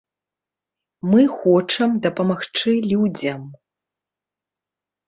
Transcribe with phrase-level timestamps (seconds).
[1.11, 3.41] Мы хочам дапамагчы людзям.